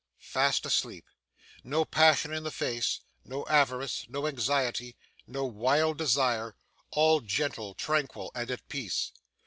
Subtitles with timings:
[0.17, 1.05] Fast asleep.
[1.63, 6.55] No passion in the face, no avarice, no anxiety, no wild desire;
[6.89, 9.11] all gentle, tranquil, and at peace.